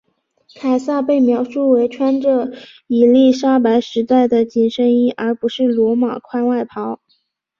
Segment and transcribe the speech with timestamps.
[0.55, 2.51] 凯撒被描述为穿着
[2.87, 6.99] 伊丽莎白时代的紧身衣而不是罗马宽外袍。